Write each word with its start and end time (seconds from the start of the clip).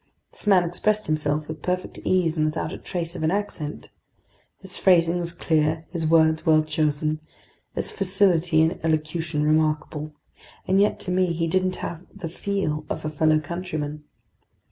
This 0.31 0.47
man 0.47 0.63
expressed 0.63 1.05
himself 1.05 1.47
with 1.47 1.61
perfect 1.61 1.99
ease 2.03 2.35
and 2.35 2.47
without 2.47 2.73
a 2.73 2.79
trace 2.79 3.15
of 3.15 3.21
an 3.21 3.29
accent. 3.29 3.89
His 4.57 4.79
phrasing 4.79 5.19
was 5.19 5.31
clear, 5.31 5.85
his 5.91 6.07
words 6.07 6.43
well 6.43 6.63
chosen, 6.63 7.19
his 7.75 7.91
facility 7.91 8.61
in 8.63 8.79
elocution 8.83 9.43
remarkable. 9.43 10.13
And 10.67 10.79
yet, 10.81 10.99
to 11.01 11.11
me, 11.11 11.33
he 11.33 11.45
didn't 11.45 11.75
have 11.85 12.07
"the 12.11 12.29
feel" 12.29 12.83
of 12.89 13.05
a 13.05 13.11
fellow 13.11 13.39
countryman. 13.39 14.03